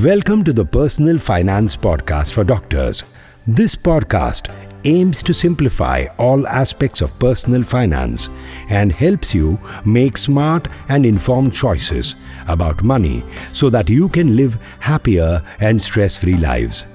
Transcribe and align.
Welcome 0.00 0.42
to 0.44 0.54
the 0.54 0.64
Personal 0.64 1.18
Finance 1.18 1.76
Podcast 1.76 2.32
for 2.32 2.44
Doctors. 2.44 3.04
This 3.46 3.76
podcast 3.76 4.50
aims 4.84 5.22
to 5.22 5.34
simplify 5.34 6.06
all 6.18 6.46
aspects 6.48 7.02
of 7.02 7.18
personal 7.18 7.62
finance 7.62 8.30
and 8.70 8.90
helps 8.90 9.34
you 9.34 9.60
make 9.84 10.16
smart 10.16 10.66
and 10.88 11.04
informed 11.04 11.52
choices 11.52 12.16
about 12.48 12.82
money 12.82 13.22
so 13.52 13.68
that 13.68 13.90
you 13.90 14.08
can 14.08 14.34
live 14.34 14.54
happier 14.80 15.44
and 15.60 15.80
stress 15.80 16.16
free 16.16 16.38
lives. 16.38 16.86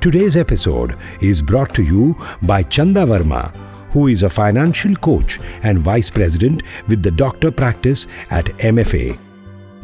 Today's 0.00 0.38
episode 0.38 0.96
is 1.20 1.42
brought 1.42 1.74
to 1.74 1.82
you 1.82 2.16
by 2.40 2.62
Chanda 2.62 3.04
Varma, 3.04 3.54
who 3.90 4.06
is 4.06 4.22
a 4.22 4.30
financial 4.30 4.96
coach 4.96 5.38
and 5.64 5.80
vice 5.80 6.08
president 6.08 6.62
with 6.88 7.02
the 7.02 7.10
doctor 7.10 7.50
practice 7.50 8.06
at 8.30 8.46
MFA 8.56 9.18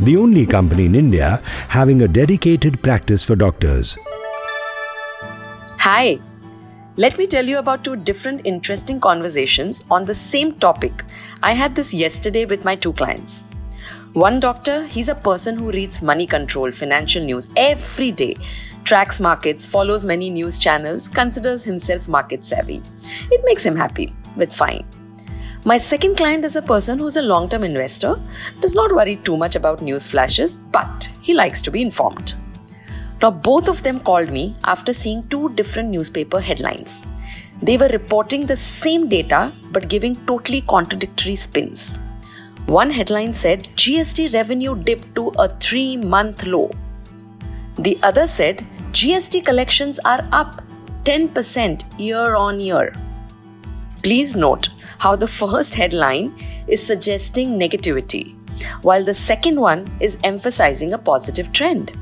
the 0.01 0.17
only 0.17 0.47
company 0.47 0.87
in 0.87 0.95
India 0.95 1.43
having 1.69 2.03
a 2.03 2.09
dedicated 2.09 2.83
practice 2.83 3.25
for 3.25 3.37
doctors. 3.37 3.97
Hi, 5.81 6.19
let 6.97 7.17
me 7.19 7.27
tell 7.27 7.47
you 7.47 7.59
about 7.59 7.85
two 7.85 7.97
different 7.97 8.43
interesting 8.45 9.01
conversations 9.01 9.85
on 9.91 10.05
the 10.05 10.15
same 10.15 10.53
topic. 10.53 11.05
I 11.43 11.55
had 11.55 11.75
this 11.75 11.95
yesterday 11.95 12.45
with 12.45 12.65
my 12.65 12.77
two 12.77 12.93
clients. 12.93 13.45
One 14.15 14.41
doctor, 14.41 14.85
he's 14.85 15.09
a 15.09 15.15
person 15.15 15.57
who 15.57 15.71
reads 15.71 16.01
Moneycontrol, 16.01 16.75
financial 16.75 17.25
news 17.25 17.49
every 17.57 18.11
day, 18.11 18.37
tracks 18.85 19.21
markets, 19.21 19.67
follows 19.67 20.07
many 20.07 20.31
news 20.31 20.59
channels, 20.59 21.09
considers 21.09 21.63
himself 21.63 22.09
market 22.09 22.43
savvy. 22.43 22.83
It 23.31 23.43
makes 23.45 23.65
him 23.65 23.77
happy. 23.77 24.13
It's 24.37 24.57
fine. 24.57 24.85
My 25.69 25.77
second 25.77 26.17
client 26.17 26.47
is 26.47 26.57
a 26.57 26.63
person 26.63 26.99
who's 26.99 27.19
a 27.19 27.29
long 27.31 27.47
term 27.47 27.63
investor, 27.63 28.19
does 28.61 28.75
not 28.75 28.91
worry 28.91 29.17
too 29.17 29.37
much 29.37 29.55
about 29.55 29.83
news 29.83 30.07
flashes, 30.07 30.57
but 30.57 31.11
he 31.21 31.35
likes 31.35 31.61
to 31.61 31.71
be 31.71 31.83
informed. 31.83 32.33
Now, 33.21 33.33
both 33.33 33.69
of 33.69 33.83
them 33.83 34.01
called 34.01 34.31
me 34.31 34.55
after 34.65 34.95
seeing 34.95 35.29
two 35.29 35.51
different 35.57 35.91
newspaper 35.91 36.41
headlines. 36.41 37.03
They 37.61 37.77
were 37.77 37.89
reporting 37.89 38.47
the 38.47 38.57
same 38.57 39.11
data 39.11 39.53
but 39.71 39.91
giving 39.91 40.17
totally 40.25 40.63
contradictory 40.63 41.35
spins. 41.35 41.99
One 42.65 42.89
headline 42.89 43.35
said 43.35 43.69
GST 43.75 44.33
revenue 44.33 44.75
dipped 44.75 45.15
to 45.17 45.29
a 45.37 45.51
three 45.51 45.99
month 45.99 46.47
low. 46.47 46.71
The 47.79 47.99
other 48.03 48.27
said 48.27 48.67
GST 48.93 49.45
collections 49.45 50.01
are 50.07 50.27
up 50.33 50.63
10% 51.05 52.01
year 52.01 52.37
on 52.37 52.59
year. 52.59 52.95
Please 54.03 54.35
note, 54.35 54.71
how 54.99 55.15
the 55.17 55.27
first 55.27 55.75
headline 55.75 56.35
is 56.67 56.85
suggesting 56.85 57.59
negativity, 57.59 58.37
while 58.83 59.05
the 59.05 59.15
second 59.15 59.61
one 59.61 59.91
is 60.01 60.19
emphasizing 60.25 60.93
a 60.93 60.99
positive 60.99 61.53
trend. 61.53 61.93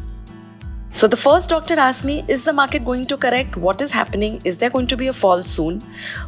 So 0.91 1.06
the 1.06 1.16
first 1.16 1.50
doctor 1.50 1.78
asked 1.78 2.06
me, 2.06 2.25
Is 2.27 2.44
the 2.44 2.55
market 2.55 2.84
going 2.84 3.05
to 3.06 3.19
correct? 3.19 3.58
What 3.58 3.83
is 3.83 3.91
happening? 3.91 4.41
Is 4.44 4.56
there 4.56 4.70
going 4.70 4.86
to 4.86 4.97
be 4.97 5.08
a 5.08 5.12
fall 5.12 5.42
soon? 5.42 5.80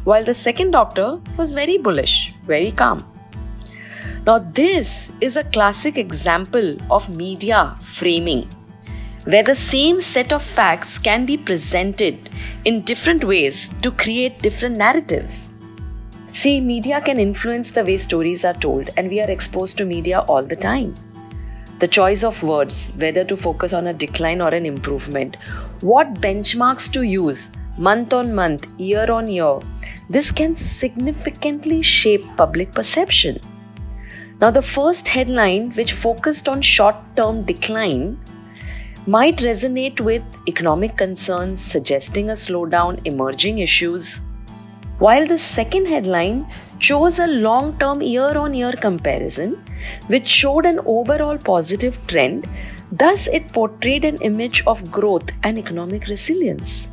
While 0.03 0.23
the 0.23 0.35
second 0.35 0.71
doctor 0.71 1.19
was 1.37 1.53
very 1.53 1.79
bullish, 1.79 2.35
very 2.45 2.71
calm. 2.71 3.03
Now, 4.27 4.37
this 4.37 5.11
is 5.21 5.37
a 5.37 5.43
classic 5.45 5.97
example 5.97 6.77
of 6.91 7.09
media 7.09 7.75
framing, 7.81 8.47
where 9.23 9.41
the 9.41 9.55
same 9.55 9.99
set 9.99 10.31
of 10.31 10.43
facts 10.43 10.99
can 10.99 11.25
be 11.25 11.35
presented 11.35 12.29
in 12.63 12.81
different 12.83 13.23
ways 13.23 13.69
to 13.81 13.91
create 13.91 14.43
different 14.43 14.77
narratives. 14.77 15.49
See, 16.39 16.61
media 16.61 17.01
can 17.01 17.19
influence 17.19 17.71
the 17.71 17.83
way 17.83 17.97
stories 17.97 18.45
are 18.45 18.53
told, 18.53 18.91
and 18.95 19.09
we 19.09 19.19
are 19.19 19.29
exposed 19.29 19.77
to 19.77 19.83
media 19.83 20.19
all 20.19 20.41
the 20.41 20.55
time. 20.55 20.93
The 21.79 21.87
choice 21.89 22.23
of 22.23 22.41
words, 22.41 22.93
whether 22.95 23.25
to 23.25 23.35
focus 23.35 23.73
on 23.73 23.87
a 23.87 23.93
decline 23.93 24.39
or 24.39 24.47
an 24.47 24.65
improvement, 24.65 25.35
what 25.81 26.21
benchmarks 26.21 26.89
to 26.93 27.01
use 27.01 27.51
month 27.77 28.13
on 28.13 28.33
month, 28.33 28.79
year 28.79 29.11
on 29.11 29.27
year, 29.27 29.59
this 30.09 30.31
can 30.31 30.55
significantly 30.55 31.81
shape 31.81 32.23
public 32.37 32.71
perception. 32.71 33.41
Now, 34.39 34.49
the 34.49 34.61
first 34.61 35.09
headline, 35.09 35.71
which 35.71 35.91
focused 35.91 36.47
on 36.47 36.61
short 36.61 36.95
term 37.17 37.43
decline, 37.43 38.17
might 39.05 39.39
resonate 39.39 39.99
with 39.99 40.23
economic 40.47 40.95
concerns 40.95 41.61
suggesting 41.61 42.29
a 42.29 42.39
slowdown, 42.45 43.05
emerging 43.05 43.57
issues, 43.57 44.21
while 44.99 45.25
the 45.25 45.37
second 45.37 45.87
headline 45.87 46.45
chose 46.77 47.19
a 47.19 47.27
long 47.27 47.77
term 47.79 48.01
year 48.01 48.37
on 48.37 48.53
year 48.53 48.73
comparison, 48.73 49.55
which 50.07 50.27
showed 50.27 50.65
an 50.65 50.79
overall 50.85 51.37
positive 51.37 51.97
trend, 52.07 52.47
thus, 52.91 53.27
it 53.27 53.51
portrayed 53.53 54.05
an 54.05 54.17
image 54.17 54.63
of 54.67 54.91
growth 54.91 55.31
and 55.43 55.57
economic 55.57 56.07
resilience. 56.07 56.87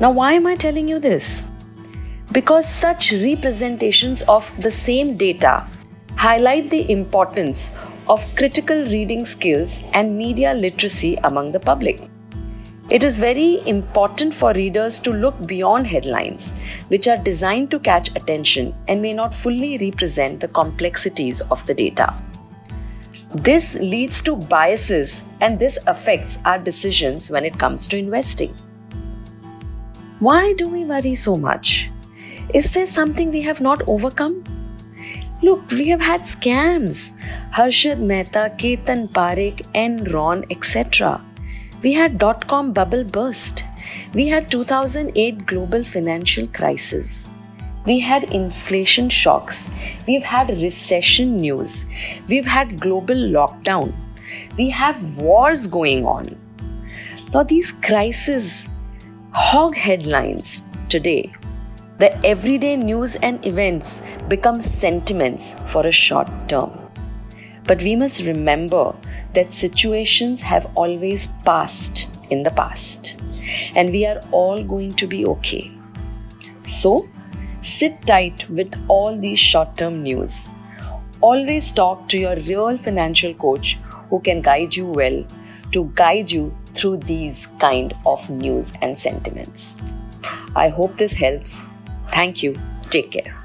Now, 0.00 0.12
why 0.12 0.32
am 0.34 0.46
I 0.46 0.56
telling 0.56 0.88
you 0.88 0.98
this? 0.98 1.44
Because 2.32 2.68
such 2.68 3.12
representations 3.12 4.22
of 4.22 4.52
the 4.62 4.70
same 4.70 5.16
data 5.16 5.66
highlight 6.16 6.70
the 6.70 6.90
importance 6.90 7.74
of 8.06 8.26
critical 8.36 8.84
reading 8.86 9.24
skills 9.24 9.84
and 9.92 10.16
media 10.16 10.54
literacy 10.54 11.16
among 11.24 11.52
the 11.52 11.60
public. 11.60 12.08
It 12.90 13.04
is 13.04 13.18
very 13.18 13.60
important 13.68 14.32
for 14.32 14.54
readers 14.54 14.98
to 15.00 15.12
look 15.12 15.46
beyond 15.46 15.86
headlines, 15.86 16.52
which 16.88 17.06
are 17.06 17.18
designed 17.18 17.70
to 17.72 17.78
catch 17.78 18.08
attention 18.16 18.74
and 18.88 19.02
may 19.02 19.12
not 19.12 19.34
fully 19.34 19.76
represent 19.76 20.40
the 20.40 20.48
complexities 20.48 21.42
of 21.42 21.66
the 21.66 21.74
data. 21.74 22.14
This 23.32 23.74
leads 23.74 24.22
to 24.22 24.36
biases, 24.36 25.20
and 25.42 25.58
this 25.58 25.78
affects 25.86 26.38
our 26.46 26.58
decisions 26.58 27.28
when 27.28 27.44
it 27.44 27.58
comes 27.58 27.88
to 27.88 27.98
investing. 27.98 28.54
Why 30.20 30.54
do 30.54 30.66
we 30.66 30.86
worry 30.86 31.14
so 31.14 31.36
much? 31.36 31.90
Is 32.54 32.72
there 32.72 32.86
something 32.86 33.30
we 33.30 33.42
have 33.42 33.60
not 33.60 33.86
overcome? 33.86 34.44
Look, 35.42 35.70
we 35.72 35.88
have 35.88 36.00
had 36.00 36.22
scams. 36.22 37.12
Harshad 37.52 37.98
Mehta, 38.00 38.50
Ketan 38.56 39.10
Parekh, 39.10 39.60
Enron, 39.74 40.50
etc. 40.50 41.22
We 41.82 41.92
had 41.92 42.18
dot 42.18 42.46
com 42.48 42.72
bubble 42.72 43.04
burst. 43.04 43.62
We 44.12 44.28
had 44.28 44.50
2008 44.50 45.46
global 45.46 45.84
financial 45.84 46.46
crisis. 46.48 47.28
We 47.86 48.00
had 48.00 48.24
inflation 48.24 49.08
shocks. 49.08 49.70
We've 50.06 50.24
had 50.24 50.50
recession 50.50 51.36
news. 51.36 51.84
We've 52.28 52.46
had 52.46 52.80
global 52.80 53.14
lockdown. 53.14 53.92
We 54.56 54.70
have 54.70 55.18
wars 55.18 55.66
going 55.66 56.04
on. 56.04 56.36
Now, 57.32 57.44
these 57.44 57.72
crises 57.72 58.68
hog 59.32 59.76
headlines 59.76 60.62
today. 60.88 61.32
The 61.98 62.14
everyday 62.26 62.76
news 62.76 63.16
and 63.16 63.44
events 63.46 64.02
become 64.28 64.60
sentiments 64.60 65.54
for 65.66 65.86
a 65.86 65.92
short 65.92 66.28
term. 66.48 66.87
But 67.68 67.82
we 67.82 67.94
must 67.96 68.24
remember 68.24 68.96
that 69.34 69.52
situations 69.52 70.40
have 70.40 70.70
always 70.74 71.28
passed 71.44 72.06
in 72.30 72.42
the 72.42 72.50
past, 72.50 73.16
and 73.76 73.90
we 73.90 74.06
are 74.06 74.20
all 74.30 74.64
going 74.64 74.94
to 74.94 75.06
be 75.06 75.24
okay. 75.26 75.70
So, 76.64 77.08
sit 77.60 78.06
tight 78.06 78.48
with 78.48 78.74
all 78.88 79.18
these 79.18 79.38
short 79.38 79.76
term 79.76 80.02
news. 80.02 80.48
Always 81.20 81.70
talk 81.72 82.08
to 82.08 82.18
your 82.18 82.36
real 82.36 82.78
financial 82.78 83.34
coach 83.34 83.78
who 84.10 84.20
can 84.20 84.40
guide 84.40 84.74
you 84.74 84.86
well 84.86 85.24
to 85.72 85.90
guide 85.94 86.30
you 86.30 86.56
through 86.74 86.98
these 86.98 87.48
kind 87.58 87.94
of 88.06 88.30
news 88.30 88.72
and 88.80 88.98
sentiments. 88.98 89.76
I 90.56 90.68
hope 90.68 90.96
this 90.96 91.12
helps. 91.12 91.66
Thank 92.12 92.42
you. 92.42 92.58
Take 92.90 93.10
care. 93.10 93.37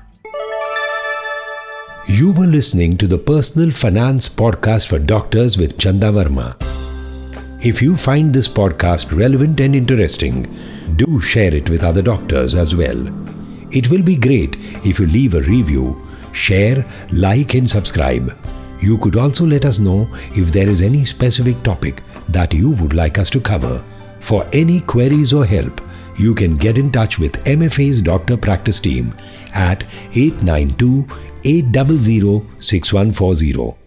You 2.06 2.34
were 2.34 2.47
listening 2.47 2.97
to 2.97 3.08
the 3.08 3.18
Personal 3.18 3.72
Finance 3.72 4.28
Podcast 4.28 4.88
for 4.88 5.00
Doctors 5.00 5.58
with 5.58 5.78
Chanda 5.78 6.12
Varma. 6.12 6.58
If 7.66 7.81
you 7.81 7.95
find 7.95 8.33
this 8.33 8.50
podcast 8.50 9.18
relevant 9.18 9.62
and 9.62 9.74
interesting, 9.74 10.54
do 10.98 11.22
share 11.22 11.56
it 11.56 11.69
with 11.69 11.81
other 11.81 12.01
doctors 12.01 12.56
as 12.56 12.75
well. 12.75 13.07
It 13.74 13.89
will 13.89 14.01
be 14.01 14.18
great 14.18 14.57
if 14.86 15.00
you 15.00 15.07
leave 15.07 15.33
a 15.33 15.42
review, 15.44 16.06
share, 16.33 16.86
like, 17.13 17.54
and 17.54 17.72
subscribe. 17.72 18.38
You 18.81 18.98
could 18.98 19.16
also 19.16 19.45
let 19.45 19.63
us 19.63 19.80
know 19.80 20.10
if 20.36 20.51
there 20.51 20.68
is 20.68 20.81
any 20.81 21.06
specific 21.06 21.63
topic 21.63 22.04
that 22.28 22.54
you 22.54 22.72
would 22.72 22.94
like 22.94 23.18
us 23.18 23.30
to 23.30 23.39
cover. 23.39 23.81
For 24.19 24.45
any 24.51 24.81
queries 24.81 25.31
or 25.31 25.45
help, 25.45 25.80
you 26.18 26.36
can 26.36 26.57
get 26.57 26.78
in 26.78 26.92
touch 26.92 27.18
with 27.18 27.42
MFA's 27.45 28.01
doctor 28.01 28.36
practice 28.36 28.81
team 28.81 29.16
at 29.54 29.86
892 30.12 31.07
800 31.44 32.42
6140. 32.60 33.82